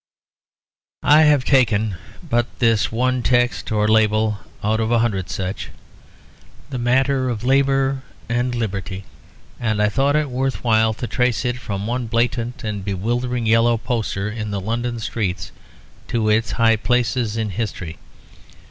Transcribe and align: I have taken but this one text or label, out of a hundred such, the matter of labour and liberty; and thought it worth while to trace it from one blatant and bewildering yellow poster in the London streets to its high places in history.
I 1.03 1.21
have 1.25 1.45
taken 1.45 1.93
but 2.27 2.47
this 2.57 2.91
one 2.91 3.21
text 3.21 3.71
or 3.71 3.87
label, 3.87 4.39
out 4.63 4.79
of 4.79 4.89
a 4.91 4.97
hundred 4.97 5.29
such, 5.29 5.69
the 6.71 6.79
matter 6.79 7.29
of 7.29 7.43
labour 7.43 8.01
and 8.27 8.55
liberty; 8.55 9.03
and 9.59 9.79
thought 9.93 10.15
it 10.15 10.31
worth 10.31 10.63
while 10.63 10.95
to 10.95 11.05
trace 11.05 11.45
it 11.45 11.59
from 11.59 11.85
one 11.85 12.07
blatant 12.07 12.63
and 12.63 12.83
bewildering 12.83 13.45
yellow 13.45 13.77
poster 13.77 14.27
in 14.27 14.49
the 14.49 14.59
London 14.59 14.97
streets 14.99 15.51
to 16.07 16.29
its 16.29 16.53
high 16.53 16.77
places 16.77 17.37
in 17.37 17.51
history. 17.51 17.99